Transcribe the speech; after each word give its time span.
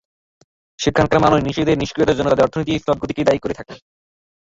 সেখানকার 0.79 1.19
মানুষ 1.19 1.39
নিজেদের 1.41 1.79
নিষ্ক্রিয়তার 1.79 2.17
জন্য 2.17 2.29
তাদের 2.29 2.45
অর্থনীতির 2.45 2.83
শ্লথগতিকেই 2.83 3.27
দায়ী 3.27 3.39
করে 3.39 3.57
থাকে। 3.59 3.75